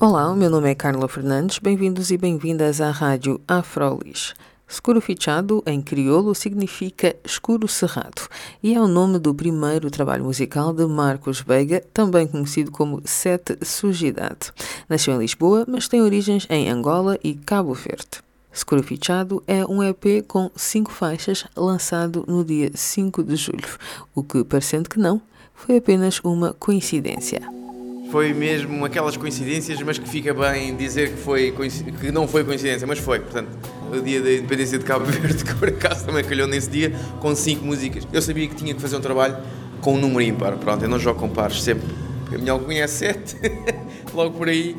Olá, 0.00 0.30
o 0.30 0.36
meu 0.36 0.48
nome 0.48 0.70
é 0.70 0.76
Carla 0.76 1.08
Fernandes. 1.08 1.58
Bem-vindos 1.58 2.12
e 2.12 2.16
bem-vindas 2.16 2.80
à 2.80 2.88
Rádio 2.92 3.40
Afrolis. 3.48 4.32
Escuro 4.68 5.00
fichado 5.00 5.60
em 5.66 5.82
crioulo 5.82 6.36
significa 6.36 7.16
escuro 7.24 7.66
cerrado 7.66 8.28
e 8.62 8.76
é 8.76 8.80
o 8.80 8.86
nome 8.86 9.18
do 9.18 9.34
primeiro 9.34 9.90
trabalho 9.90 10.22
musical 10.22 10.72
de 10.72 10.86
Marcos 10.86 11.40
Veiga, 11.40 11.82
também 11.92 12.28
conhecido 12.28 12.70
como 12.70 13.02
Sete 13.04 13.58
Sujidade. 13.62 14.52
Nasceu 14.88 15.14
em 15.14 15.18
Lisboa, 15.18 15.64
mas 15.66 15.88
tem 15.88 16.00
origens 16.00 16.46
em 16.48 16.70
Angola 16.70 17.18
e 17.24 17.34
Cabo 17.34 17.74
Verde. 17.74 18.22
Escuro 18.52 18.84
Fichado 18.84 19.42
é 19.48 19.66
um 19.66 19.82
EP 19.82 20.24
com 20.28 20.48
cinco 20.54 20.92
faixas 20.92 21.44
lançado 21.56 22.24
no 22.28 22.44
dia 22.44 22.70
5 22.72 23.24
de 23.24 23.34
julho, 23.34 23.68
o 24.14 24.22
que, 24.22 24.44
parecendo 24.44 24.88
que 24.88 25.00
não, 25.00 25.20
foi 25.52 25.78
apenas 25.78 26.20
uma 26.20 26.52
coincidência. 26.52 27.67
Foi 28.10 28.32
mesmo 28.32 28.84
aquelas 28.84 29.16
coincidências, 29.16 29.80
mas 29.82 29.98
que 29.98 30.08
fica 30.08 30.32
bem 30.32 30.74
dizer 30.74 31.10
que, 31.10 31.18
foi, 31.18 31.54
que 32.00 32.10
não 32.10 32.26
foi 32.26 32.42
coincidência, 32.42 32.86
mas 32.86 32.98
foi. 32.98 33.20
Portanto, 33.20 33.50
o 33.92 34.00
dia 34.00 34.22
da 34.22 34.32
independência 34.32 34.78
de 34.78 34.84
Cabo 34.84 35.04
Verde, 35.06 35.44
que 35.44 35.54
por 35.54 35.68
acaso 35.68 36.06
também 36.06 36.24
calhou 36.24 36.46
nesse 36.46 36.70
dia, 36.70 36.90
com 37.20 37.34
cinco 37.34 37.64
músicas. 37.64 38.08
Eu 38.12 38.22
sabia 38.22 38.48
que 38.48 38.54
tinha 38.54 38.74
que 38.74 38.80
fazer 38.80 38.96
um 38.96 39.00
trabalho 39.00 39.36
com 39.80 39.94
um 39.94 39.98
número 39.98 40.22
ímpar. 40.22 40.56
Pronto, 40.56 40.82
eu 40.82 40.88
não 40.88 40.98
jogo 40.98 41.20
com 41.20 41.28
pares 41.28 41.62
sempre. 41.62 41.86
A 42.32 42.38
minha 42.38 42.52
alcunha 42.52 42.84
é 42.84 42.86
sete, 42.86 43.36
logo 44.14 44.36
por 44.36 44.48
aí. 44.48 44.76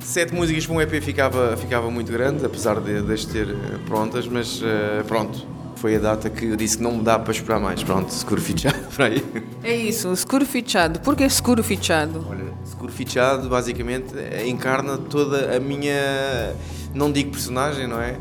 Sete 0.00 0.34
músicas 0.34 0.66
para 0.66 0.74
um 0.74 0.80
EP 0.80 1.02
ficava, 1.02 1.56
ficava 1.56 1.90
muito 1.90 2.12
grande, 2.12 2.44
apesar 2.44 2.80
de, 2.80 3.02
de 3.02 3.12
as 3.12 3.24
ter 3.24 3.48
eh, 3.48 3.78
prontas, 3.86 4.28
mas 4.28 4.60
uh, 4.60 5.02
pronto, 5.08 5.46
foi 5.76 5.96
a 5.96 5.98
data 5.98 6.28
que 6.28 6.44
eu 6.46 6.56
disse 6.56 6.76
que 6.76 6.82
não 6.82 6.96
me 6.96 7.02
dá 7.02 7.18
para 7.18 7.32
esperar 7.32 7.58
mais. 7.58 7.82
Pronto, 7.82 8.12
seguro 8.12 8.40
fichado 8.40 8.78
para 8.94 9.06
aí. 9.06 9.24
É 9.62 9.74
isso, 9.74 10.14
seguro 10.14 10.44
fichado. 10.44 11.00
Porquê 11.00 11.28
seguro 11.30 11.62
fichado? 11.62 12.24
Olha, 12.28 12.43
seguro 12.84 12.92
fichado 12.92 13.48
basicamente 13.48 14.14
encarna 14.46 14.98
toda 14.98 15.56
a 15.56 15.60
minha, 15.60 16.54
não 16.94 17.10
digo 17.10 17.30
personagem, 17.30 17.86
não 17.86 18.00
é? 18.00 18.18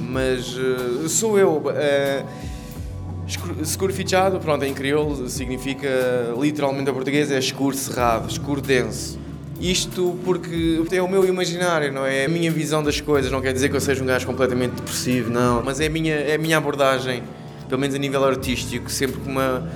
Mas 0.00 0.56
uh, 0.56 1.08
sou 1.08 1.38
eu. 1.38 1.58
Uh, 1.58 2.52
Escuro 3.62 3.94
fichado, 3.94 4.38
pronto, 4.40 4.64
em 4.64 4.74
crioulo 4.74 5.26
significa 5.28 5.88
literalmente 6.38 6.90
a 6.90 6.92
portuguesa 6.92 7.34
é 7.34 7.38
escuro 7.38 7.74
cerrado, 7.74 8.28
escuro 8.28 8.60
denso. 8.60 9.18
Isto 9.58 10.18
porque 10.24 10.82
é 10.90 11.00
o 11.00 11.08
meu 11.08 11.24
imaginário, 11.24 11.92
não 11.92 12.04
é? 12.04 12.22
é? 12.22 12.24
a 12.26 12.28
minha 12.28 12.50
visão 12.50 12.82
das 12.82 13.00
coisas, 13.00 13.30
não 13.30 13.40
quer 13.40 13.52
dizer 13.54 13.70
que 13.70 13.76
eu 13.76 13.80
seja 13.80 14.02
um 14.02 14.06
gajo 14.06 14.26
completamente 14.26 14.72
depressivo, 14.72 15.30
não. 15.30 15.62
Mas 15.62 15.80
é 15.80 15.86
a 15.86 15.88
minha, 15.88 16.14
é 16.14 16.34
a 16.34 16.38
minha 16.38 16.58
abordagem, 16.58 17.22
pelo 17.68 17.80
menos 17.80 17.94
a 17.94 17.98
nível 17.98 18.22
artístico, 18.24 18.90
sempre 18.90 19.20
com 19.20 19.30
uma. 19.30 19.70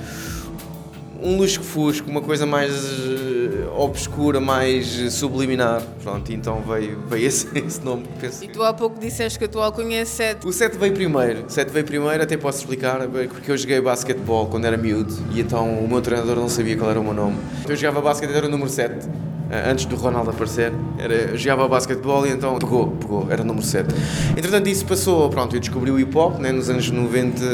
Um 1.23 1.37
lusco-fusco, 1.37 2.11
uma 2.11 2.21
coisa 2.21 2.47
mais 2.47 2.73
uh, 2.73 3.73
obscura, 3.77 4.41
mais 4.41 4.87
subliminar. 5.13 5.83
Pronto, 6.03 6.33
então 6.33 6.61
veio, 6.63 6.99
veio 7.09 7.27
esse, 7.27 7.47
esse 7.59 7.81
nome. 7.83 8.07
Penso 8.21 8.45
e 8.45 8.49
tu 8.49 8.63
há 8.63 8.73
pouco 8.73 8.99
disseste 8.99 9.39
que 9.39 9.45
a 9.45 9.49
tua 9.49 9.67
alcunha 9.67 10.01
é 10.01 10.05
7. 10.05 10.47
O 10.47 10.53
7 10.53 10.77
veio 10.77 10.93
primeiro. 10.93 11.47
O 11.47 11.51
7 11.51 11.71
veio 11.71 11.85
primeiro, 11.85 12.23
até 12.23 12.37
posso 12.37 12.59
explicar, 12.59 13.01
porque 13.09 13.51
eu 13.51 13.57
joguei 13.57 13.81
basquetebol 13.81 14.47
quando 14.47 14.65
era 14.67 14.77
miúdo 14.77 15.15
e 15.33 15.41
então 15.41 15.79
o 15.79 15.89
meu 15.89 16.01
treinador 16.01 16.37
não 16.37 16.49
sabia 16.49 16.77
qual 16.77 16.91
era 16.91 17.01
o 17.01 17.05
meu 17.05 17.15
nome. 17.15 17.37
Eu 17.69 17.77
jogava 17.77 18.01
basquete, 18.01 18.31
era 18.33 18.47
o 18.47 18.51
número 18.51 18.69
7 18.69 18.95
eh, 18.95 19.36
antes 19.51 19.85
do 19.85 19.97
Ronaldo 19.97 20.31
aparecer, 20.31 20.73
era, 20.99 21.37
jogava 21.37 21.69
basquetebol 21.69 22.27
e 22.27 22.31
então 22.31 22.59
pegou, 22.59 22.89
pegou, 22.89 23.27
era 23.31 23.45
número 23.45 23.65
7. 23.65 23.95
Entretanto, 24.37 24.69
isso 24.69 24.85
passou, 24.85 25.29
pronto, 25.31 25.55
eu 25.55 25.61
descobri 25.61 25.91
o 25.91 25.99
hip 25.99 26.17
hop, 26.17 26.39
né, 26.39 26.51
nos 26.51 26.69
anos 26.69 26.91
90, 26.91 27.45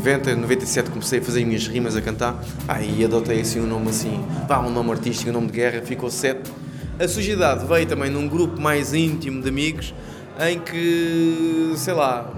90, 0.00 0.36
97 0.36 0.90
comecei 0.90 1.18
a 1.18 1.22
fazer 1.22 1.44
minhas 1.44 1.66
rimas, 1.66 1.96
a 1.96 2.00
cantar, 2.00 2.42
e 2.82 3.04
adotei 3.04 3.40
assim 3.40 3.60
um 3.60 3.66
nome 3.66 3.90
assim, 3.90 4.24
pá, 4.48 4.60
um 4.60 4.70
nome 4.70 4.90
artístico, 4.90 5.30
um 5.30 5.34
nome 5.34 5.48
de 5.48 5.52
guerra, 5.52 5.82
ficou 5.82 6.10
7. 6.10 6.50
A 6.98 7.08
Sujidade 7.08 7.66
veio 7.66 7.86
também 7.86 8.10
num 8.10 8.28
grupo 8.28 8.60
mais 8.60 8.94
íntimo 8.94 9.42
de 9.42 9.48
amigos, 9.48 9.94
em 10.40 10.58
que, 10.58 11.72
sei 11.76 11.92
lá, 11.92 12.32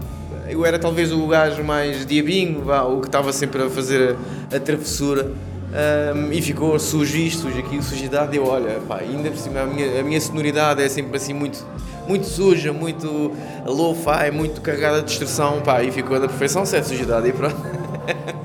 eu 0.48 0.64
era 0.64 0.78
talvez 0.78 1.12
o 1.12 1.26
gajo 1.26 1.62
mais 1.62 2.04
diabinho, 2.06 2.64
o 2.70 3.00
que 3.00 3.06
estava 3.06 3.32
sempre 3.32 3.62
a 3.62 3.70
fazer 3.70 4.16
a, 4.52 4.56
a 4.56 4.60
travessura 4.60 5.32
um, 5.72 6.32
e 6.32 6.40
ficou 6.40 6.78
sujo 6.78 7.16
isto, 7.16 7.42
sujo 7.42 7.58
aquilo, 7.58 7.82
sujidade. 7.82 8.36
Eu, 8.36 8.46
olha, 8.46 8.80
pá, 8.86 8.98
ainda 8.98 9.30
por 9.30 9.38
cima, 9.38 9.60
a 9.60 9.66
minha, 9.66 10.00
a 10.00 10.02
minha 10.02 10.20
sonoridade 10.20 10.82
é 10.82 10.88
sempre 10.88 11.16
assim 11.16 11.32
muito, 11.32 11.64
muito 12.06 12.26
suja, 12.26 12.72
muito 12.72 13.32
low-fi, 13.66 14.30
muito 14.32 14.60
carregada 14.60 15.00
de 15.00 15.08
distorção, 15.08 15.60
pá, 15.60 15.82
e 15.82 15.90
ficou 15.90 16.18
da 16.20 16.28
perfeição, 16.28 16.64
certo, 16.64 16.88
sujidade, 16.88 17.28
e 17.28 17.32
pronto. 17.32 17.56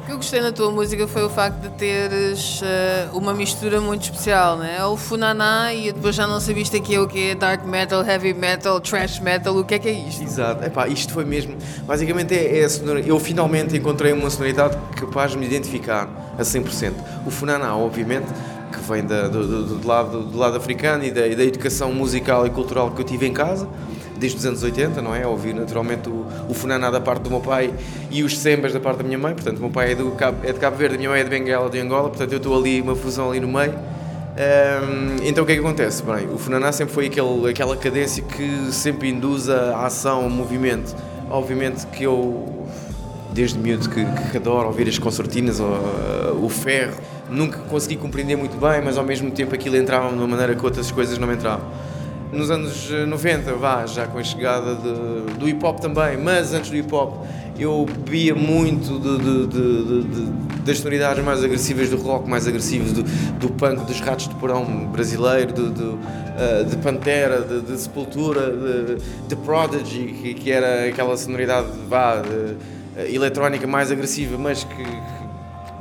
O 0.02 0.06
que 0.06 0.12
eu 0.12 0.18
gostei 0.18 0.42
na 0.42 0.52
tua 0.52 0.72
música 0.72 1.08
foi 1.08 1.24
o 1.24 1.30
facto 1.30 1.60
de 1.60 1.70
teres 1.70 2.62
uh, 2.62 3.18
uma 3.18 3.34
mistura 3.34 3.80
muito 3.80 4.04
especial, 4.04 4.58
né? 4.58 4.78
É 4.80 4.86
o 4.86 4.98
funaná 4.98 5.74
e 5.74 5.92
depois 5.92 6.16
já 6.16 6.26
não 6.26 6.40
sabiste 6.40 6.78
aqui 6.78 6.98
o 6.98 7.08
que 7.08 7.30
é 7.30 7.36
dark 7.36 7.66
metal, 7.66 8.04
heavy 8.04 8.34
metal, 8.34 8.80
trash 8.82 9.20
metal, 9.20 9.56
o 9.56 9.64
que 9.64 9.76
é 9.76 9.80
que 9.80 9.90
é 9.90 9.92
isto? 9.92 10.24
Exato, 10.24 10.66
Epá, 10.66 10.88
isto 10.88 11.14
foi 11.14 11.26
mesmo, 11.26 11.56
basicamente 11.86 12.34
é, 12.34 12.60
é 12.60 12.70
sonoridade, 12.70 13.10
eu 13.10 13.20
finalmente 13.20 13.78
encontrei 13.78 14.12
uma 14.12 14.30
sonoridade 14.30 14.78
capaz 14.96 15.32
de 15.32 15.38
me 15.38 15.46
identificar 15.46 16.10
a 16.38 16.42
100%. 16.42 16.94
O 17.26 17.32
funaná, 17.32 17.76
obviamente, 17.76 18.28
que 18.72 18.80
vem 18.80 19.06
da, 19.06 19.28
do, 19.28 19.46
do, 19.46 19.76
do, 19.78 19.88
lado, 19.88 20.24
do 20.24 20.38
lado 20.38 20.58
africano 20.58 21.04
e 21.04 21.12
da, 21.12 21.28
e 21.28 21.36
da 21.36 21.44
educação 21.44 21.94
musical 21.94 22.48
e 22.48 22.50
cultural 22.50 22.92
que 22.92 23.02
eu 23.02 23.06
tive 23.06 23.28
em 23.28 23.34
casa, 23.34 23.68
desde 24.22 24.38
os 24.38 24.46
anos 24.46 24.62
80, 24.62 25.02
não 25.02 25.16
é? 25.16 25.26
Ouvi 25.26 25.52
naturalmente 25.52 26.08
o, 26.08 26.28
o 26.48 26.54
Funaná 26.54 26.92
da 26.92 27.02
parte 27.02 27.24
do 27.24 27.30
meu 27.32 27.40
pai 27.40 27.74
e 28.12 28.24
os 28.24 28.38
Sembas 28.38 28.72
da 28.72 28.80
parte 28.80 29.00
da 29.00 29.04
minha 29.04 29.18
mãe, 29.18 29.34
portanto, 29.34 29.58
o 29.58 29.62
meu 29.62 29.72
pai 29.72 29.94
é, 29.94 29.96
do 29.96 30.12
Cabo, 30.12 30.38
é 30.44 30.54
de 30.54 30.60
Cabo 30.60 30.78
Verde, 30.78 30.96
a 30.96 30.98
minha 31.00 31.10
mãe 31.10 31.22
é 31.22 31.24
de 31.24 31.30
Benguela, 31.30 31.70
de 31.70 31.80
Angola, 31.80 32.08
portanto, 32.10 32.32
eu 32.32 32.38
estou 32.38 32.56
ali, 32.56 32.80
uma 32.80 32.96
fusão 32.96 33.32
ali 33.32 33.40
no 33.40 33.48
meio. 33.48 33.74
Um, 33.74 35.28
então 35.28 35.44
o 35.44 35.48
que 35.48 35.54
é 35.54 35.56
que 35.56 35.62
acontece? 35.62 36.04
Bem, 36.04 36.28
o 36.32 36.38
Funaná 36.38 36.72
sempre 36.72 36.94
foi 36.94 37.08
aquele, 37.08 37.50
aquela 37.50 37.76
cadência 37.76 38.24
que 38.24 38.72
sempre 38.72 39.10
induz 39.10 39.50
a 39.50 39.86
ação, 39.86 40.26
o 40.26 40.30
movimento. 40.30 40.96
Obviamente 41.30 41.88
que 41.88 42.04
eu, 42.04 42.68
desde 43.34 43.58
miúdo, 43.58 43.90
que, 43.90 44.06
que 44.30 44.38
adoro 44.38 44.68
ouvir 44.68 44.88
as 44.88 45.00
concertinas, 45.00 45.60
o, 45.60 45.66
o 46.44 46.48
ferro, 46.48 46.94
nunca 47.30 47.58
consegui 47.70 47.96
compreender 47.96 48.36
muito 48.36 48.56
bem, 48.60 48.82
mas 48.84 49.00
ao 49.00 49.04
mesmo 49.04 49.32
tempo 49.32 49.56
aquilo 49.56 49.78
entrava 49.78 50.10
de 50.10 50.16
uma 50.16 50.28
maneira 50.28 50.54
que 50.56 50.64
outras 50.64 50.92
coisas 50.92 51.18
não 51.18 51.32
entravam 51.34 51.66
nos 52.32 52.50
anos 52.50 52.90
90, 52.90 53.54
vá, 53.56 53.86
já 53.86 54.08
com 54.08 54.18
a 54.18 54.24
chegada 54.24 54.76
de, 54.76 55.34
do 55.38 55.48
hip 55.48 55.64
hop 55.66 55.80
também, 55.80 56.18
mas 56.18 56.54
antes 56.54 56.70
do 56.70 56.78
hip 56.78 56.94
hop 56.94 57.26
eu 57.60 57.86
bebia 57.86 58.34
muito 58.34 59.00
de, 59.00 59.48
de, 59.48 60.62
das 60.66 60.80
sonoridades 60.80 61.24
mais 61.24 61.44
agressivas 61.44 61.90
do 61.90 61.98
rock, 61.98 62.28
mais 62.28 62.48
agressivos 62.48 62.92
do, 62.92 63.04
do 63.04 63.50
punk, 63.50 63.86
dos 63.86 64.00
ratos 64.00 64.28
de 64.28 64.36
porão 64.36 64.66
brasileiro, 64.88 65.54
de, 65.54 65.70
de, 65.70 65.84
uh, 65.84 66.66
de 66.68 66.78
Pantera, 66.78 67.42
de, 67.42 67.78
Sepultura, 67.78 68.52
de, 69.28 69.36
Prodigy, 69.36 70.08
que, 70.08 70.34
que, 70.34 70.52
era 70.52 70.88
aquela 70.88 71.16
sonoridade 71.18 71.68
vá, 71.88 72.22
uh, 72.22 73.02
eletrónica 73.14 73.68
mais 73.68 73.92
agressiva, 73.92 74.38
mas 74.38 74.64
que, 74.64 74.86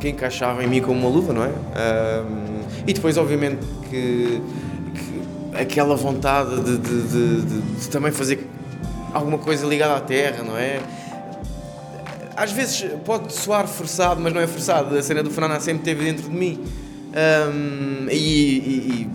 que, 0.00 0.08
encaixava 0.08 0.62
em 0.62 0.66
mim 0.66 0.82
como 0.82 1.00
uma 1.00 1.08
luva, 1.08 1.32
não 1.32 1.44
é? 1.44 1.50
E 2.86 2.92
depois, 2.92 3.16
obviamente, 3.16 3.60
que 3.88 4.40
aquela 5.54 5.96
vontade 5.96 6.60
de, 6.60 6.78
de, 6.78 7.02
de, 7.02 7.60
de, 7.60 7.88
também 7.88 8.12
fazer 8.12 8.46
alguma 9.12 9.38
coisa 9.38 9.66
ligada 9.66 9.96
à 9.96 10.00
terra, 10.00 10.42
não 10.42 10.56
é? 10.56 10.80
Às 12.36 12.52
vezes 12.52 12.86
pode 13.04 13.32
soar 13.32 13.66
forçado, 13.66 14.20
mas 14.20 14.32
não 14.32 14.40
é 14.40 14.46
forçado. 14.46 14.96
A 14.96 15.02
cena 15.02 15.22
do 15.22 15.30
Fernando 15.30 15.60
sempre 15.60 15.82
teve 15.82 16.04
dentro 16.04 16.28
de 16.28 16.34
mim. 16.34 16.64
Um, 17.10 18.08
e, 18.08 18.16
e, 18.16 19.00
e, 19.02 19.10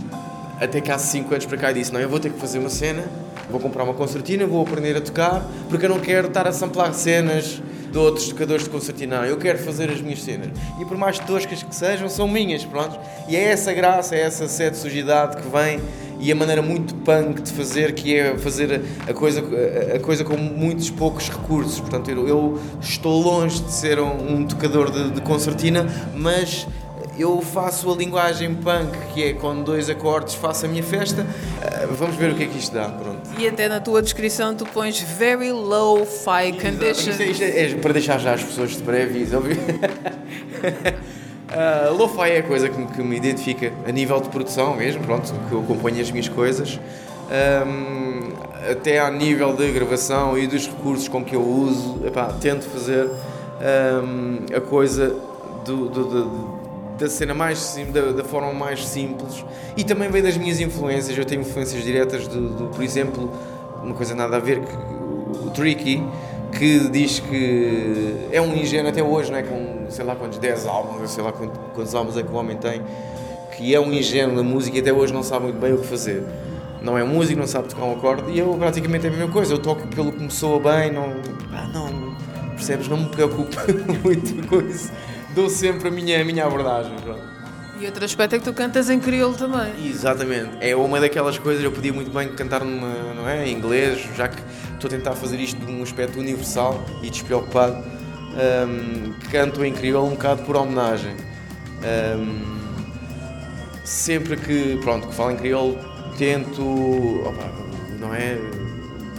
até 0.59 0.81
que 0.81 0.91
há 0.91 0.97
5 0.97 1.33
anos 1.33 1.45
para 1.45 1.57
cá 1.57 1.71
disse: 1.71 1.91
Não, 1.93 1.99
eu 1.99 2.09
vou 2.09 2.19
ter 2.19 2.31
que 2.31 2.39
fazer 2.39 2.59
uma 2.59 2.69
cena, 2.69 3.03
vou 3.49 3.59
comprar 3.59 3.83
uma 3.83 3.93
concertina, 3.93 4.45
vou 4.45 4.61
aprender 4.61 4.95
a 4.97 5.01
tocar, 5.01 5.45
porque 5.69 5.85
eu 5.85 5.89
não 5.89 5.99
quero 5.99 6.27
estar 6.27 6.47
a 6.47 6.51
samplar 6.51 6.93
cenas 6.93 7.61
de 7.95 7.99
outros 7.99 8.27
tocadores 8.27 8.65
de 8.65 8.69
concertina. 8.69 9.21
Não, 9.21 9.25
eu 9.25 9.37
quero 9.37 9.57
fazer 9.57 9.89
as 9.89 10.01
minhas 10.01 10.21
cenas. 10.21 10.49
E 10.81 10.83
por 10.83 10.97
mais 10.97 11.17
toscas 11.17 11.63
que 11.63 11.73
sejam, 11.73 12.09
são 12.09 12.27
minhas, 12.27 12.65
pronto. 12.65 12.99
E 13.29 13.37
é 13.37 13.43
essa 13.45 13.71
graça, 13.71 14.13
é 14.17 14.19
essa 14.19 14.49
sede 14.49 14.75
sujidade 14.75 15.37
que 15.37 15.47
vem 15.47 15.79
e 16.19 16.29
a 16.29 16.35
maneira 16.35 16.61
muito 16.61 16.93
punk 16.93 17.41
de 17.41 17.53
fazer, 17.53 17.93
que 17.93 18.13
é 18.13 18.37
fazer 18.37 18.81
a 19.07 19.13
coisa, 19.13 19.41
a 19.95 19.99
coisa 19.99 20.25
com 20.25 20.35
muitos 20.35 20.89
poucos 20.89 21.29
recursos. 21.29 21.79
Portanto, 21.79 22.11
eu, 22.11 22.27
eu 22.27 22.61
estou 22.81 23.21
longe 23.21 23.61
de 23.61 23.71
ser 23.71 23.97
um, 23.97 24.39
um 24.39 24.45
tocador 24.45 24.91
de, 24.91 25.11
de, 25.11 25.21
concertina, 25.21 25.87
mas 26.13 26.67
eu 27.17 27.41
faço 27.41 27.91
a 27.91 27.95
linguagem 27.95 28.53
punk, 28.55 28.91
que 29.13 29.23
é 29.23 29.33
com 29.33 29.61
dois 29.61 29.89
acordes 29.89 30.35
faço 30.35 30.65
a 30.65 30.69
minha 30.69 30.83
festa. 30.83 31.21
Uh, 31.21 31.93
vamos 31.93 32.15
ver 32.15 32.31
o 32.31 32.35
que 32.35 32.43
é 32.43 32.47
que 32.47 32.57
isto 32.57 32.73
dá, 32.73 32.89
pronto. 32.89 33.21
E 33.37 33.47
até 33.47 33.67
na 33.67 33.79
tua 33.79 34.01
descrição 34.01 34.55
tu 34.55 34.65
pões 34.65 34.99
very 34.99 35.51
low 35.51 36.05
fi 36.05 36.51
conditions. 36.51 37.19
Isto, 37.19 37.21
é, 37.21 37.25
isto 37.27 37.43
é, 37.43 37.71
é, 37.71 37.75
para 37.75 37.93
deixar 37.93 38.19
já 38.19 38.33
as 38.33 38.43
pessoas 38.43 38.71
de 38.71 38.83
pré-aviso, 38.83 39.37
óbvio. 39.37 39.57
Uh, 41.51 41.93
Lo-fi 41.97 42.31
é 42.31 42.39
a 42.39 42.43
coisa 42.43 42.69
que 42.69 42.77
me, 42.77 42.87
que 42.87 43.01
me, 43.01 43.15
identifica 43.15 43.71
a 43.87 43.91
nível 43.91 44.19
de 44.19 44.29
produção 44.29 44.75
mesmo, 44.75 45.03
pronto, 45.03 45.33
que 45.47 45.53
eu 45.53 45.61
acompanho 45.61 46.01
as 46.01 46.11
minhas 46.11 46.27
coisas, 46.27 46.79
um, 47.65 48.33
até 48.71 48.99
a 48.99 49.09
nível 49.09 49.55
de 49.55 49.71
gravação 49.71 50.37
e 50.37 50.47
dos 50.47 50.67
recursos 50.67 51.07
com 51.07 51.23
que 51.23 51.35
eu 51.35 51.41
uso, 51.41 52.05
epá, 52.05 52.33
tento 52.39 52.65
fazer 52.69 53.09
um, 53.09 54.55
a 54.55 54.61
coisa 54.61 55.15
do, 55.65 55.89
do, 55.89 56.03
do, 56.05 56.54
da 56.97 57.09
cena 57.09 57.33
mais 57.33 57.77
da, 57.91 58.11
da, 58.11 58.23
forma 58.23 58.53
mais 58.53 58.85
simples 58.85 59.43
e 59.75 59.83
também 59.83 60.09
vem 60.09 60.21
das 60.23 60.37
minhas 60.37 60.59
influências. 60.59 61.17
Eu 61.17 61.25
tenho 61.25 61.41
influências 61.41 61.83
diretas 61.83 62.27
do, 62.27 62.49
do 62.49 62.67
por 62.67 62.83
exemplo, 62.83 63.31
uma 63.83 63.93
coisa 63.93 64.15
nada 64.15 64.37
a 64.37 64.39
ver 64.39 64.61
que 64.61 64.75
o 65.45 65.49
Tricky 65.51 66.03
que 66.51 66.89
diz 66.89 67.19
que 67.19 68.27
é 68.31 68.41
um 68.41 68.55
ingênuo 68.55 68.89
até 68.89 69.03
hoje, 69.03 69.29
não 69.31 69.37
é? 69.37 69.43
com 69.43 69.85
sei 69.89 70.05
lá 70.05 70.15
quantos 70.15 70.37
10 70.37 70.65
álbuns, 70.65 71.11
sei 71.11 71.23
lá 71.23 71.31
quantos, 71.31 71.59
quantos 71.73 71.93
álbuns 71.93 72.17
é 72.17 72.23
que 72.23 72.31
o 72.31 72.35
homem 72.35 72.57
tem, 72.57 72.81
que 73.55 73.75
é 73.75 73.79
um 73.79 73.91
ingênuo 73.91 74.35
na 74.35 74.43
música 74.43 74.77
e 74.77 74.79
até 74.79 74.93
hoje 74.93 75.13
não 75.13 75.23
sabe 75.23 75.45
muito 75.45 75.59
bem 75.59 75.73
o 75.73 75.79
que 75.79 75.87
fazer. 75.87 76.23
Não 76.81 76.97
é 76.97 77.03
músico, 77.03 77.39
não 77.39 77.47
sabe 77.47 77.67
tocar 77.67 77.83
um 77.83 77.93
acorde 77.93 78.31
e 78.31 78.39
eu 78.39 78.53
praticamente 78.53 79.05
é 79.05 79.09
a 79.09 79.11
mesma 79.11 79.27
coisa. 79.27 79.53
Eu 79.53 79.59
toco 79.59 79.87
pelo 79.87 80.11
que 80.11 80.23
me 80.23 80.31
soa 80.31 80.59
bem, 80.59 80.91
não, 80.91 81.13
ah, 81.51 81.67
não 81.73 82.15
percebes? 82.55 82.87
Não 82.87 82.97
me 82.97 83.09
preocupo 83.09 83.55
muito 84.03 84.47
com 84.47 84.61
isso. 84.61 84.91
Dou 85.35 85.49
sempre 85.49 85.89
a 85.89 85.91
minha, 85.91 86.21
a 86.21 86.23
minha 86.23 86.45
abordagem. 86.45 86.95
Pronto. 87.03 87.21
E 87.79 87.85
outro 87.85 88.05
aspecto 88.05 88.35
é 88.35 88.39
que 88.39 88.45
tu 88.45 88.53
cantas 88.53 88.89
em 88.89 88.99
crioulo 89.01 89.35
também. 89.35 89.85
Exatamente. 89.85 90.57
É 90.61 90.73
uma 90.75 90.97
daquelas 90.99 91.37
coisas, 91.37 91.61
eu 91.61 91.73
podia 91.73 91.91
muito 91.91 92.09
bem 92.09 92.29
cantar 92.29 92.63
numa, 92.63 93.13
não 93.13 93.27
é, 93.27 93.45
em 93.45 93.53
inglês, 93.53 94.07
já 94.15 94.29
que 94.29 94.41
estou 94.73 94.87
a 94.87 94.91
tentar 94.91 95.11
fazer 95.11 95.37
isto 95.41 95.59
de 95.59 95.69
um 95.69 95.83
aspecto 95.83 96.17
universal 96.17 96.85
e 97.03 97.09
despreocupado. 97.09 97.83
Um, 98.35 99.13
canto 99.29 99.63
em 99.65 99.73
crioulo 99.73 100.07
um 100.07 100.11
bocado 100.11 100.43
por 100.43 100.55
homenagem. 100.55 101.15
Um, 102.17 102.55
sempre 103.83 104.37
que, 104.37 104.77
pronto, 104.81 105.09
que 105.09 105.13
falo 105.13 105.31
em 105.31 105.35
crioulo, 105.35 105.77
tento, 106.17 106.63
opa, 107.27 107.51
não 107.99 108.13
é, 108.13 108.39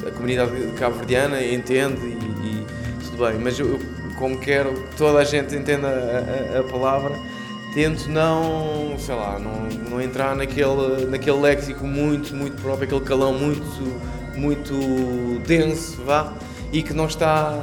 a 0.07 0.11
comunidade 0.13 0.53
cabo-verdiana 0.79 1.45
entende 1.45 2.01
e, 2.07 2.13
e, 2.47 2.67
tudo 3.05 3.27
bem, 3.27 3.39
mas 3.39 3.59
eu, 3.59 3.79
como 4.19 4.39
quero 4.39 4.73
que 4.73 4.97
toda 4.97 5.19
a 5.19 5.25
gente 5.25 5.55
entenda 5.55 5.89
a, 5.89 6.61
a, 6.61 6.63
palavra, 6.65 7.19
tento 7.75 8.09
não, 8.09 8.97
sei 8.99 9.15
lá, 9.15 9.39
não, 9.39 9.69
não 9.91 10.01
entrar 10.01 10.35
naquele, 10.35 11.07
naquele 11.07 11.39
léxico 11.39 11.87
muito, 11.87 12.35
muito 12.35 12.61
próprio, 12.61 12.85
aquele 12.87 13.01
calão 13.03 13.33
muito, 13.33 14.01
muito 14.35 15.41
denso, 15.47 16.03
vá, 16.05 16.33
e 16.73 16.83
que 16.83 16.93
não 16.93 17.07
está 17.07 17.55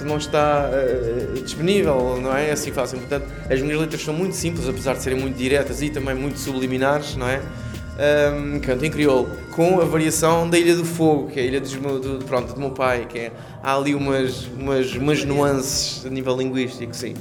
que 0.00 0.04
não 0.04 0.16
está 0.16 0.70
uh, 0.70 1.42
disponível, 1.42 2.18
não 2.22 2.34
é 2.34 2.50
assim 2.50 2.72
fácil. 2.72 2.98
Portanto, 2.98 3.26
as 3.50 3.60
minhas 3.60 3.78
letras 3.78 4.02
são 4.02 4.14
muito 4.14 4.34
simples, 4.34 4.66
apesar 4.66 4.94
de 4.94 5.02
serem 5.02 5.20
muito 5.20 5.36
diretas 5.36 5.82
e 5.82 5.90
também 5.90 6.14
muito 6.14 6.38
subliminares, 6.38 7.16
não 7.16 7.28
é? 7.28 7.42
Um, 8.00 8.58
canto 8.60 8.82
em 8.82 8.90
crioulo, 8.90 9.28
com 9.52 9.78
a 9.78 9.84
variação 9.84 10.48
da 10.48 10.58
Ilha 10.58 10.74
do 10.74 10.86
Fogo, 10.86 11.28
que 11.28 11.38
é 11.38 11.42
a 11.42 11.46
ilha 11.46 11.60
do, 11.60 11.98
do, 12.18 12.24
pronto, 12.24 12.54
do 12.54 12.58
meu 12.58 12.70
pai, 12.70 13.06
que 13.06 13.18
é, 13.18 13.32
há 13.62 13.76
ali 13.76 13.94
umas, 13.94 14.46
umas, 14.58 14.94
umas 14.94 15.22
nuances 15.22 16.06
a 16.06 16.08
nível 16.08 16.34
linguístico, 16.34 16.96
sim. 16.96 17.12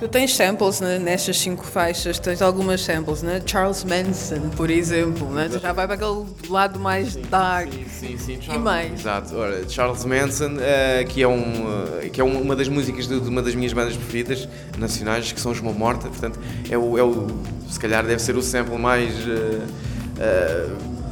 Tu 0.00 0.08
tens 0.08 0.34
samples 0.34 0.80
né, 0.80 0.98
nestas 0.98 1.38
cinco 1.38 1.64
faixas, 1.64 2.18
tens 2.18 2.40
algumas 2.40 2.80
samples, 2.80 3.22
né? 3.22 3.40
Charles 3.44 3.84
Manson, 3.84 4.48
por 4.56 4.70
exemplo, 4.70 5.30
né? 5.30 5.46
Tu 5.52 5.58
já 5.58 5.74
vai 5.74 5.86
para 5.86 5.94
aquele 5.94 6.24
lado 6.48 6.80
mais 6.80 7.12
sim, 7.12 7.22
dark. 7.28 7.70
Sim, 7.70 7.84
sim, 7.86 8.18
sim. 8.18 8.38
Charles, 8.40 8.62
e 8.62 8.64
mais. 8.64 8.92
Exato. 9.00 9.36
Ora, 9.36 9.68
Charles 9.68 10.04
Manson, 10.06 10.54
uh, 10.54 11.06
que 11.06 11.22
é, 11.22 11.28
um, 11.28 11.66
uh, 11.66 12.10
que 12.10 12.18
é 12.18 12.24
uma 12.24 12.56
das 12.56 12.66
músicas 12.66 13.06
de, 13.06 13.20
de, 13.20 13.28
uma 13.28 13.42
das 13.42 13.54
minhas 13.54 13.74
bandas 13.74 13.94
preferidas 13.94 14.48
nacionais, 14.78 15.30
que 15.32 15.40
são 15.40 15.52
os 15.52 15.60
Mão 15.60 15.74
Morta, 15.74 16.08
portanto, 16.08 16.40
é 16.70 16.78
o, 16.78 16.96
é 16.96 17.02
o, 17.02 17.26
se 17.68 17.78
calhar 17.78 18.04
deve 18.04 18.22
ser 18.22 18.34
o 18.36 18.42
sample 18.42 18.78
mais. 18.78 19.14
Uh, 19.14 19.89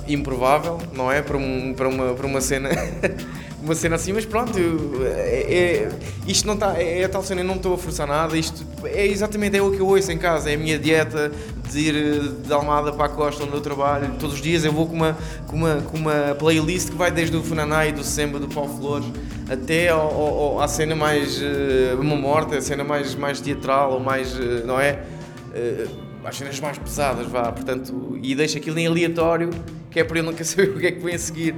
improvável, 0.06 0.78
não 0.94 1.10
é? 1.10 1.20
Para, 1.22 1.36
um, 1.36 1.74
para, 1.74 1.88
uma, 1.88 2.14
para 2.14 2.26
uma 2.26 2.40
cena 2.40 2.70
uma 3.62 3.74
cena 3.74 3.96
assim, 3.96 4.12
mas 4.12 4.24
pronto, 4.24 4.56
é, 5.04 5.54
é, 5.54 5.88
isto 6.26 6.46
não 6.46 6.54
está, 6.54 6.80
é, 6.80 7.02
é 7.02 7.08
tal 7.08 7.22
cena, 7.22 7.40
eu 7.40 7.44
não 7.44 7.56
estou 7.56 7.74
a 7.74 7.78
forçar 7.78 8.06
nada, 8.06 8.36
isto 8.36 8.64
é 8.84 9.06
exatamente 9.06 9.56
é 9.56 9.62
o 9.62 9.70
que 9.72 9.80
eu 9.80 9.86
ouço 9.86 10.10
em 10.12 10.18
casa, 10.18 10.50
é 10.50 10.54
a 10.54 10.58
minha 10.58 10.78
dieta 10.78 11.30
de 11.68 11.80
ir 11.80 12.28
de 12.46 12.52
Almada 12.52 12.92
para 12.92 13.06
a 13.06 13.08
costa 13.08 13.42
onde 13.44 13.54
eu 13.54 13.60
trabalho, 13.60 14.12
todos 14.18 14.36
os 14.36 14.42
dias 14.42 14.64
eu 14.64 14.72
vou 14.72 14.86
com 14.86 14.94
uma, 14.94 15.16
com 15.46 15.56
uma, 15.56 15.74
com 15.82 15.96
uma 15.96 16.36
playlist 16.38 16.90
que 16.90 16.96
vai 16.96 17.10
desde 17.10 17.36
o 17.36 17.42
Funanai, 17.42 17.92
do 17.92 18.04
Semba, 18.04 18.38
do 18.38 18.48
Paulo 18.48 18.78
Flores, 18.78 19.08
até 19.50 19.88
ao, 19.88 20.00
ao, 20.00 20.60
à 20.60 20.68
cena 20.68 20.94
mais 20.94 21.40
uh, 21.42 22.00
uma 22.00 22.16
morte, 22.16 22.54
a 22.54 22.60
cena 22.60 22.84
mais, 22.84 23.14
mais 23.16 23.40
teatral, 23.40 23.92
ou 23.92 24.00
mais, 24.00 24.34
uh, 24.34 24.66
não 24.66 24.80
é? 24.80 25.02
Uh, 25.50 26.07
as 26.24 26.36
cenas 26.36 26.60
mais 26.60 26.78
pesadas, 26.78 27.26
vá, 27.26 27.52
portanto, 27.52 28.18
e 28.22 28.34
deixo 28.34 28.58
aquilo 28.58 28.78
em 28.78 28.86
aleatório, 28.86 29.50
que 29.90 30.00
é 30.00 30.04
para 30.04 30.18
eu 30.18 30.24
nunca 30.24 30.42
saber 30.44 30.70
o 30.70 30.78
que 30.78 30.86
é 30.86 30.92
que 30.92 31.00
vem 31.00 31.14
a 31.14 31.18
seguir. 31.18 31.54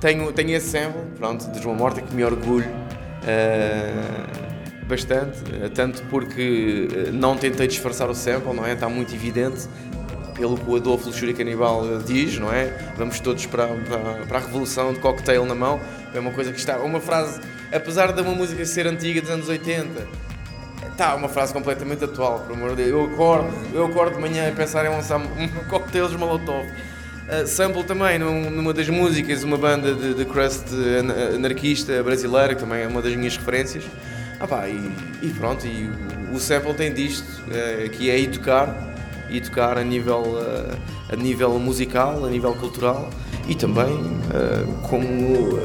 Tenho, 0.00 0.32
tenho 0.32 0.50
esse 0.50 0.70
sample, 0.70 1.00
pronto, 1.16 1.50
de 1.50 1.60
João 1.60 1.74
Morta, 1.74 2.00
que 2.00 2.14
me 2.14 2.24
orgulho 2.24 2.68
uh, 2.68 4.86
bastante, 4.86 5.38
uh, 5.40 5.68
tanto 5.74 6.04
porque 6.04 6.86
eh, 6.90 7.10
não 7.10 7.36
tentei 7.36 7.66
disfarçar 7.66 8.08
o 8.08 8.14
sample, 8.14 8.54
não 8.54 8.64
é? 8.64 8.74
Está 8.74 8.88
muito 8.88 9.12
evidente, 9.12 9.68
pelo 10.38 10.56
que 10.56 10.70
o 10.70 10.76
Adolfo 10.76 11.08
Luxúria 11.08 11.34
Canibal 11.34 11.82
diz, 12.06 12.38
não 12.38 12.52
é? 12.52 12.66
Vamos 12.96 13.18
todos 13.18 13.44
para, 13.46 13.66
para, 13.66 14.26
para, 14.26 14.38
a 14.38 14.40
revolução 14.40 14.92
de 14.92 15.00
cocktail 15.00 15.44
na 15.44 15.54
mão. 15.54 15.80
É 16.14 16.20
uma 16.20 16.30
coisa 16.30 16.52
que 16.52 16.58
está. 16.58 16.78
Uma 16.78 17.00
frase, 17.00 17.40
apesar 17.72 18.12
de 18.12 18.22
uma 18.22 18.32
música 18.32 18.64
ser 18.64 18.86
antiga 18.86 19.20
dos 19.20 19.30
anos 19.30 19.48
80, 19.48 20.06
está 20.98 21.14
uma 21.14 21.28
frase 21.28 21.52
completamente 21.52 22.02
atual, 22.02 22.40
por 22.40 22.56
amor 22.56 22.70
de 22.70 22.82
Deus. 22.82 22.90
Eu 22.90 23.04
acordo, 23.04 23.54
eu 23.72 23.86
acordo 23.86 24.16
de 24.16 24.20
manhã 24.20 24.48
a 24.48 24.52
pensar 24.52 24.84
em 24.84 24.88
lançar 24.88 25.16
um 25.16 25.48
cocktails 25.70 26.12
Molotov. 26.16 26.66
Uh, 26.66 27.46
sample 27.46 27.84
também 27.84 28.18
num, 28.18 28.50
numa 28.50 28.74
das 28.74 28.88
músicas, 28.88 29.44
uma 29.44 29.56
banda 29.56 29.94
de, 29.94 30.14
de 30.14 30.24
crust 30.24 30.64
anarquista 31.36 32.02
brasileira, 32.02 32.56
que 32.56 32.60
também 32.62 32.82
é 32.82 32.88
uma 32.88 33.00
das 33.00 33.14
minhas 33.14 33.36
referências. 33.36 33.84
Ah 34.40 34.48
pá, 34.48 34.68
e, 34.68 34.92
e 35.22 35.28
pronto, 35.38 35.64
e 35.68 35.88
o, 36.32 36.34
o, 36.34 36.40
sample 36.40 36.74
tem 36.74 36.92
disto, 36.92 37.28
uh, 37.42 37.90
que 37.90 38.10
é 38.10 38.18
ir 38.18 38.32
tocar, 38.32 38.96
ir 39.30 39.42
tocar 39.42 39.78
a 39.78 39.84
nível, 39.84 40.22
uh, 40.22 40.76
a 41.12 41.14
nível 41.14 41.56
musical, 41.60 42.24
a 42.24 42.28
nível 42.28 42.54
cultural 42.54 43.08
e 43.46 43.54
também 43.54 43.88
como, 44.90 45.58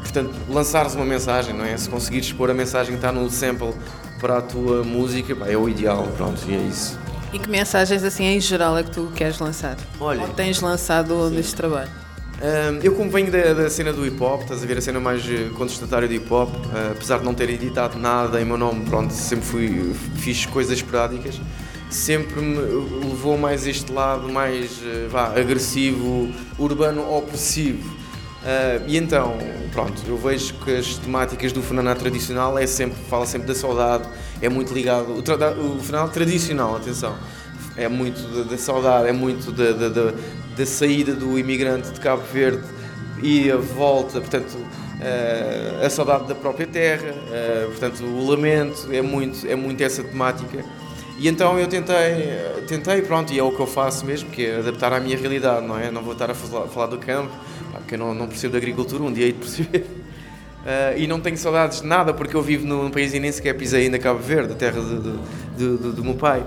portanto, 0.00 0.34
lançares 0.48 0.94
uma 0.94 1.04
mensagem, 1.04 1.54
não 1.54 1.64
é? 1.64 1.76
Se 1.76 1.88
conseguires 1.88 2.26
expor 2.26 2.50
a 2.50 2.54
mensagem 2.54 2.92
que 2.92 2.98
está 2.98 3.12
no 3.12 3.30
sample 3.30 3.74
para 4.22 4.38
a 4.38 4.40
tua 4.40 4.84
música, 4.84 5.34
pá, 5.34 5.48
é 5.48 5.56
o 5.56 5.68
ideal, 5.68 6.06
pronto, 6.16 6.40
e 6.48 6.54
é 6.54 6.58
isso. 6.58 6.96
E 7.32 7.38
que 7.40 7.50
mensagens 7.50 8.04
assim 8.04 8.24
em 8.24 8.40
geral 8.40 8.78
é 8.78 8.84
que 8.84 8.90
tu 8.92 9.10
queres 9.16 9.40
lançar? 9.40 9.76
Olha, 9.98 10.22
Ou 10.22 10.28
tens 10.28 10.60
lançado 10.60 11.28
sim. 11.28 11.34
neste 11.34 11.56
trabalho? 11.56 11.90
Um, 12.40 12.78
eu 12.82 12.94
como 12.94 13.10
venho 13.10 13.30
da, 13.32 13.52
da, 13.52 13.68
cena 13.68 13.92
do 13.92 14.06
hip 14.06 14.22
hop, 14.22 14.42
estás 14.42 14.62
a 14.62 14.66
ver 14.66 14.78
a 14.78 14.80
cena 14.80 15.00
mais 15.00 15.24
eh, 15.28 15.48
contestatária 15.56 16.06
do 16.06 16.14
hip 16.14 16.32
hop, 16.32 16.50
uh, 16.50 16.92
apesar 16.92 17.18
de 17.18 17.24
não 17.24 17.34
ter 17.34 17.50
editado 17.50 17.98
nada 17.98 18.40
em 18.40 18.44
meu 18.44 18.56
nome, 18.56 18.84
pronto, 18.84 19.12
sempre 19.12 19.44
fui, 19.44 19.94
fiz 20.16 20.46
coisas 20.46 20.74
esporádicas, 20.74 21.40
sempre 21.88 22.40
me 22.40 22.58
levou 22.58 23.36
mais 23.36 23.66
este 23.66 23.92
lado 23.92 24.28
mais 24.28 24.78
uh, 24.78 25.08
vá, 25.08 25.26
agressivo, 25.38 26.32
urbano 26.58 27.12
opressivo. 27.16 28.01
Uh, 28.42 28.82
e 28.88 28.96
então, 28.96 29.38
pronto, 29.70 30.02
eu 30.04 30.16
vejo 30.16 30.54
que 30.54 30.76
as 30.76 30.96
temáticas 30.96 31.52
do 31.52 31.62
Funaná 31.62 31.94
tradicional 31.94 32.58
é 32.58 32.66
sempre, 32.66 32.98
fala 33.08 33.24
sempre 33.24 33.46
da 33.46 33.54
saudade, 33.54 34.08
é 34.40 34.48
muito 34.48 34.74
ligado, 34.74 35.12
o, 35.12 35.76
o 35.76 35.80
Funaná 35.80 36.08
tradicional, 36.08 36.74
atenção, 36.74 37.16
é 37.76 37.86
muito 37.88 38.20
da, 38.34 38.50
da 38.50 38.58
saudade, 38.58 39.08
é 39.08 39.12
muito 39.12 39.52
da, 39.52 39.70
da, 39.70 39.88
da, 39.88 40.12
da, 40.56 40.66
saída 40.66 41.14
do 41.14 41.38
imigrante 41.38 41.92
de 41.92 42.00
Cabo 42.00 42.22
Verde 42.32 42.64
e 43.22 43.48
a 43.48 43.56
volta, 43.56 44.20
portanto, 44.20 44.56
uh, 44.56 45.86
a 45.86 45.88
saudade 45.88 46.26
da 46.26 46.34
própria 46.34 46.66
terra, 46.66 47.12
uh, 47.12 47.68
portanto, 47.68 48.02
o 48.02 48.28
lamento, 48.28 48.88
é 48.92 49.00
muito, 49.00 49.46
é 49.46 49.54
muito 49.54 49.80
essa 49.82 50.02
temática. 50.02 50.64
E 51.16 51.28
então 51.28 51.56
eu 51.60 51.68
tentei, 51.68 51.94
tentei, 52.66 53.02
pronto, 53.02 53.32
e 53.32 53.38
é 53.38 53.42
o 53.42 53.52
que 53.52 53.60
eu 53.60 53.66
faço 53.68 54.04
mesmo, 54.04 54.28
que 54.30 54.46
é 54.46 54.58
adaptar 54.58 54.92
à 54.92 54.98
minha 54.98 55.16
realidade, 55.16 55.64
não 55.64 55.78
é? 55.78 55.88
Não 55.88 56.02
vou 56.02 56.14
estar 56.14 56.28
a 56.28 56.34
falar 56.34 56.86
do 56.86 56.98
campo, 56.98 57.30
que 57.92 57.96
eu 57.96 57.98
não, 57.98 58.14
não 58.14 58.26
percebo 58.26 58.52
de 58.52 58.56
agricultura, 58.56 59.02
um 59.02 59.12
dia 59.12 59.26
hei 59.26 59.32
de 59.32 59.38
perceber. 59.38 59.80
Uh, 59.80 60.96
e 60.96 61.06
não 61.06 61.20
tenho 61.20 61.36
saudades 61.36 61.82
de 61.82 61.86
nada 61.86 62.14
porque 62.14 62.34
eu 62.34 62.42
vivo 62.42 62.66
num 62.66 62.90
país 62.90 63.12
e 63.12 63.20
nem 63.20 63.30
sequer 63.30 63.54
pisei 63.54 63.84
ainda 63.84 63.98
Cabo 63.98 64.20
Verde, 64.20 64.52
a 64.52 64.56
terra 64.56 64.80
do 64.80 66.02
meu 66.02 66.14
pai. 66.14 66.42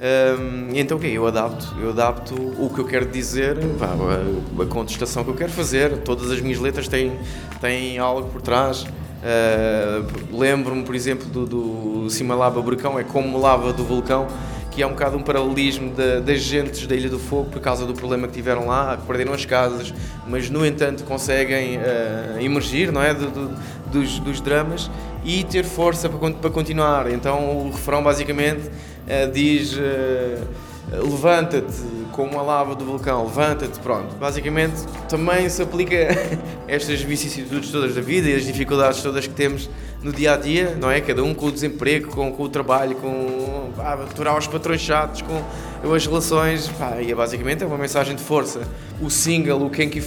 Um, 0.00 0.70
então 0.74 0.96
o 0.96 1.00
okay, 1.00 1.14
Eu 1.14 1.26
adapto, 1.26 1.74
eu 1.78 1.90
adapto 1.90 2.34
o 2.34 2.70
que 2.74 2.80
eu 2.80 2.86
quero 2.86 3.06
dizer, 3.06 3.58
a, 3.58 4.62
a, 4.62 4.66
contestação 4.66 5.24
que 5.24 5.30
eu 5.30 5.34
quero 5.34 5.52
fazer. 5.52 5.98
Todas 5.98 6.30
as 6.30 6.40
minhas 6.40 6.58
letras 6.58 6.88
têm, 6.88 7.12
têm 7.60 7.98
algo 7.98 8.28
por 8.28 8.42
trás. 8.42 8.82
Uh, 8.82 10.36
Lembro-me, 10.36 10.82
por 10.82 10.94
exemplo, 10.94 11.26
do, 11.26 11.46
do 11.46 12.10
Cima 12.10 12.34
Lava 12.34 12.60
Burcão, 12.62 12.98
é 12.98 13.04
como 13.04 13.38
lava 13.38 13.72
do 13.72 13.84
vulcão, 13.84 14.26
que 14.70 14.82
é 14.82 14.86
um 14.86 14.90
bocado 14.90 15.16
um 15.16 15.22
paralelismo 15.22 15.92
das 16.24 16.40
gentes 16.40 16.86
da 16.86 16.94
Ilha 16.94 17.08
do 17.08 17.18
Fogo 17.18 17.50
por 17.50 17.60
causa 17.60 17.84
do 17.84 17.92
problema 17.92 18.28
que 18.28 18.34
tiveram 18.34 18.66
lá, 18.66 18.96
que 18.96 19.06
perderam 19.06 19.32
as 19.32 19.44
casas, 19.44 19.92
mas 20.26 20.48
no 20.48 20.64
entanto 20.64 21.04
conseguem 21.04 21.78
uh, 21.78 22.40
emergir 22.40 22.92
não 22.92 23.02
é? 23.02 23.12
Do, 23.12 23.30
do, 23.30 23.56
dos, 23.90 24.18
dos, 24.20 24.40
dramas 24.40 24.90
e 25.24 25.42
ter 25.44 25.64
força 25.64 26.08
para, 26.08 26.30
para 26.30 26.50
continuar. 26.50 27.10
Então 27.10 27.66
o 27.66 27.70
refrão 27.70 28.02
basicamente 28.02 28.68
uh, 28.68 29.30
diz. 29.32 29.74
Uh, 29.74 30.69
levanta-te 30.92 32.00
como 32.12 32.38
a 32.38 32.42
lava 32.42 32.74
do 32.74 32.84
vulcão, 32.84 33.24
levanta-te, 33.24 33.78
pronto. 33.80 34.16
Basicamente 34.16 34.74
também 35.08 35.48
se 35.48 35.62
aplica 35.62 35.96
estas 36.66 37.00
vicissitudes 37.00 37.70
todas 37.70 37.94
da 37.94 38.00
vida 38.00 38.28
e 38.28 38.34
as 38.34 38.44
dificuldades 38.44 39.02
todas 39.02 39.26
que 39.26 39.34
temos 39.34 39.70
no 40.02 40.12
dia 40.12 40.34
a 40.34 40.36
dia, 40.36 40.76
não 40.80 40.90
é? 40.90 41.00
Cada 41.00 41.22
um 41.22 41.32
com 41.34 41.46
o 41.46 41.52
desemprego, 41.52 42.08
com, 42.10 42.32
com 42.32 42.42
o 42.42 42.48
trabalho, 42.48 42.96
com 42.96 43.70
pá, 43.76 43.94
aturar 43.94 44.36
os 44.36 44.46
patrões 44.46 44.80
chatos, 44.80 45.22
com 45.22 45.92
as 45.92 46.06
relações, 46.06 46.68
pá, 46.68 47.00
e 47.00 47.12
é 47.12 47.14
basicamente 47.14 47.62
é 47.62 47.66
uma 47.66 47.78
mensagem 47.78 48.16
de 48.16 48.22
força. 48.22 48.66
O 49.00 49.08
single, 49.10 49.64
o 49.64 49.70
Quem 49.70 49.88
que 49.88 50.00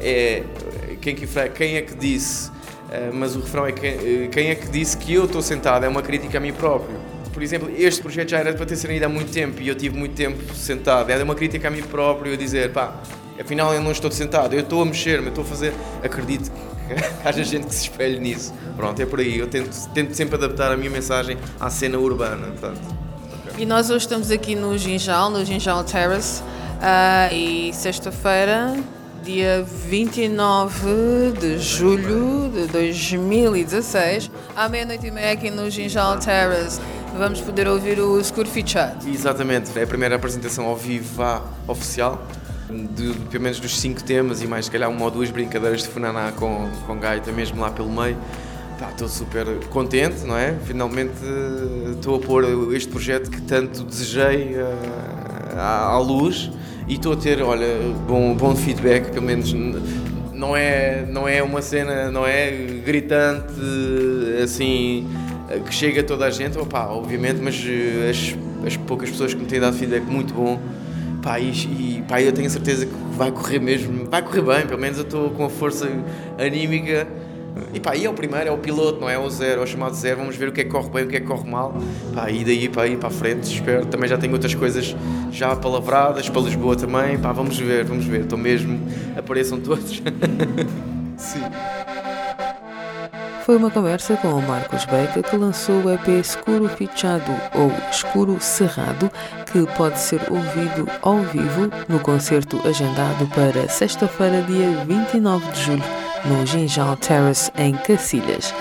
é 0.00 0.42
Quem 1.00 1.14
que 1.14 1.26
quem 1.54 1.76
é 1.76 1.82
que 1.82 1.94
disse, 1.94 2.50
eh, 2.90 3.10
mas 3.12 3.34
o 3.36 3.40
refrão 3.40 3.66
é 3.66 3.70
eh, 3.70 4.28
quem 4.30 4.50
é 4.50 4.54
que 4.54 4.68
disse 4.68 4.96
que 4.96 5.14
eu 5.14 5.24
estou 5.24 5.42
sentado, 5.42 5.84
é 5.84 5.88
uma 5.88 6.02
crítica 6.02 6.38
a 6.38 6.40
mim 6.40 6.52
próprio 6.52 7.17
por 7.38 7.44
exemplo, 7.44 7.70
este 7.72 8.02
projeto 8.02 8.30
já 8.30 8.38
era 8.38 8.52
para 8.52 8.66
ter 8.66 8.74
saído 8.74 9.06
há 9.06 9.08
muito 9.08 9.30
tempo 9.30 9.62
e 9.62 9.68
eu 9.68 9.74
tive 9.76 9.96
muito 9.96 10.16
tempo 10.16 10.52
sentado. 10.56 11.08
Era 11.08 11.22
uma 11.22 11.36
crítica 11.36 11.68
a 11.68 11.70
mim 11.70 11.82
próprio, 11.82 12.32
eu 12.32 12.36
dizer, 12.36 12.72
pá, 12.72 12.92
afinal 13.40 13.72
eu 13.72 13.80
não 13.80 13.92
estou 13.92 14.10
sentado, 14.10 14.54
eu 14.54 14.60
estou 14.60 14.82
a 14.82 14.84
mexer-me, 14.84 15.26
eu 15.26 15.28
estou 15.28 15.44
a 15.44 15.46
fazer. 15.46 15.72
Acredito 16.02 16.50
que 16.50 16.58
haja 17.24 17.44
gente 17.44 17.68
que 17.68 17.74
se 17.74 17.82
espelhe 17.84 18.18
nisso. 18.18 18.52
Pronto, 18.74 19.00
é 19.00 19.06
por 19.06 19.20
aí. 19.20 19.38
Eu 19.38 19.46
tento, 19.46 19.70
tento 19.90 20.14
sempre 20.14 20.34
adaptar 20.34 20.72
a 20.72 20.76
minha 20.76 20.90
mensagem 20.90 21.38
à 21.60 21.70
cena 21.70 21.96
urbana. 21.96 22.48
Portanto. 22.48 22.80
E 23.56 23.64
nós 23.64 23.88
hoje 23.88 24.06
estamos 24.06 24.32
aqui 24.32 24.56
no 24.56 24.76
Ginjal, 24.76 25.30
no 25.30 25.44
Ginjal 25.44 25.84
Terrace, 25.84 26.42
uh, 26.42 27.32
e 27.32 27.72
sexta-feira 27.72 28.74
dia 29.22 29.62
29 29.62 31.32
de 31.38 31.58
julho 31.58 32.50
de 32.50 32.66
2016, 32.68 34.30
à 34.56 34.68
meia-noite 34.70 35.06
e 35.06 35.10
meia 35.10 35.32
aqui 35.32 35.50
no 35.50 35.68
Ginjal 35.68 36.18
Terrace 36.18 36.80
vamos 37.18 37.40
poder 37.40 37.66
ouvir 37.66 37.98
o 37.98 38.20
Escuro 38.20 38.48
Fichado. 38.48 39.08
Exatamente, 39.08 39.76
é 39.76 39.82
a 39.82 39.86
primeira 39.86 40.14
apresentação 40.14 40.66
ao 40.66 40.76
vivo 40.76 41.22
oficial, 41.66 42.24
de, 42.70 43.12
pelo 43.28 43.42
menos 43.42 43.58
dos 43.58 43.78
cinco 43.78 44.02
temas 44.04 44.40
e 44.40 44.46
mais 44.46 44.66
se 44.66 44.70
calhar 44.70 44.88
uma 44.88 45.04
ou 45.04 45.10
duas 45.10 45.30
brincadeiras 45.30 45.82
de 45.82 45.88
Funaná 45.88 46.32
com, 46.32 46.70
com 46.86 46.98
gaita 46.98 47.32
mesmo 47.32 47.60
lá 47.60 47.70
pelo 47.70 47.90
meio. 47.90 48.16
Estou 48.90 49.08
super 49.08 49.44
contente, 49.70 50.24
não 50.24 50.36
é? 50.36 50.54
Finalmente 50.64 51.14
estou 51.90 52.14
a 52.16 52.20
pôr 52.20 52.72
este 52.72 52.88
projeto 52.88 53.28
que 53.28 53.40
tanto 53.42 53.82
desejei 53.82 54.54
uh, 54.54 55.58
à, 55.58 55.86
à 55.86 55.98
luz 55.98 56.52
e 56.86 56.94
estou 56.94 57.14
a 57.14 57.16
ter, 57.16 57.42
olha, 57.42 57.66
bom, 58.06 58.36
bom 58.36 58.54
feedback, 58.54 59.10
pelo 59.10 59.26
menos 59.26 59.52
não 60.32 60.56
é, 60.56 61.04
não 61.10 61.26
é 61.26 61.42
uma 61.42 61.60
cena, 61.60 62.12
não 62.12 62.24
é 62.24 62.50
gritante, 62.84 63.54
assim, 64.40 65.08
que 65.66 65.74
chega 65.74 66.00
a 66.00 66.04
toda 66.04 66.26
a 66.26 66.30
gente, 66.30 66.58
opa, 66.58 66.86
obviamente, 66.86 67.40
mas 67.42 67.62
eh, 67.66 68.10
as, 68.10 68.36
as 68.66 68.76
poucas 68.76 69.10
pessoas 69.10 69.32
que 69.32 69.40
me 69.40 69.46
têm 69.46 69.60
dado 69.60 69.76
feedback 69.76 70.04
muito 70.04 70.34
bom, 70.34 70.60
pá, 71.22 71.40
e, 71.40 71.50
e 71.50 72.04
pá, 72.06 72.20
eu 72.20 72.32
tenho 72.32 72.50
certeza 72.50 72.86
que 72.86 72.92
vai 73.16 73.32
correr 73.32 73.58
mesmo, 73.58 74.06
vai 74.10 74.22
correr 74.22 74.42
bem, 74.42 74.66
pelo 74.66 74.80
menos 74.80 74.98
eu 74.98 75.04
estou 75.04 75.30
com 75.30 75.44
a 75.44 75.50
força 75.50 75.88
anímica. 76.38 77.06
E 77.74 77.80
pá, 77.80 77.96
e 77.96 78.04
é 78.04 78.10
o 78.10 78.12
primeiro, 78.14 78.48
é 78.48 78.52
o 78.52 78.58
piloto, 78.58 79.00
não 79.00 79.10
é 79.10 79.18
o 79.18 79.28
zero, 79.28 79.60
é 79.60 79.64
o 79.64 79.66
chamado 79.66 79.94
zero, 79.94 80.18
vamos 80.18 80.36
ver 80.36 80.48
o 80.48 80.52
que 80.52 80.60
é 80.60 80.64
que 80.64 80.70
corre 80.70 80.90
bem, 80.90 81.04
o 81.04 81.08
que 81.08 81.16
é 81.16 81.20
que 81.20 81.26
corre 81.26 81.50
mal. 81.50 81.74
Pá, 82.14 82.30
e 82.30 82.44
daí 82.44 82.68
para 82.68 82.86
ir 82.86 82.98
para 82.98 83.08
a 83.08 83.10
frente, 83.10 83.52
espero. 83.52 83.84
Também 83.86 84.08
já 84.08 84.16
tenho 84.16 84.32
outras 84.32 84.54
coisas 84.54 84.94
já 85.32 85.56
palavradas, 85.56 86.28
para 86.28 86.42
Lisboa 86.42 86.76
também. 86.76 87.18
Pá, 87.18 87.32
vamos 87.32 87.58
ver, 87.58 87.84
vamos 87.84 88.04
ver. 88.04 88.20
Estou 88.20 88.38
mesmo, 88.38 88.80
apareçam 89.16 89.58
todos. 89.60 90.00
Sim. 91.18 91.40
Foi 93.48 93.56
uma 93.56 93.70
conversa 93.70 94.14
com 94.18 94.28
o 94.28 94.42
Marcos 94.42 94.84
Beca 94.84 95.22
que 95.22 95.34
lançou 95.34 95.76
o 95.76 95.90
EP 95.90 96.06
Escuro 96.20 96.68
Fichado 96.68 97.32
ou 97.54 97.72
Escuro 97.90 98.38
Cerrado, 98.42 99.10
que 99.50 99.66
pode 99.74 99.98
ser 99.98 100.20
ouvido 100.30 100.86
ao 101.00 101.20
vivo 101.20 101.70
no 101.88 101.98
concerto 101.98 102.60
agendado 102.68 103.26
para 103.28 103.66
sexta-feira, 103.66 104.42
dia 104.42 104.84
29 104.84 105.50
de 105.52 105.62
julho, 105.62 105.84
no 106.26 106.44
Ginjal 106.44 106.94
Terrace, 106.98 107.50
em 107.56 107.72
Cacilhas. 107.72 108.54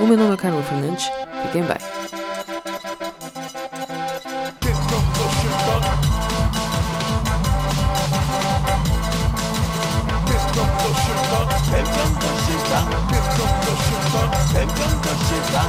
O 0.00 0.04
meu 0.04 0.16
nome 0.16 0.34
é 0.34 0.36
Carla 0.36 0.64
Fernandes. 0.64 1.08
Fiquem 1.44 1.62
bem. 1.62 1.78
Shiva, 12.74 12.82
Big 13.08 13.24
Gun 13.36 13.54
up 13.68 13.78
Shiva, 13.86 14.22
Big 14.52 14.68
Gun 14.76 15.18
shit 15.28 15.46
Shiva. 15.54 15.62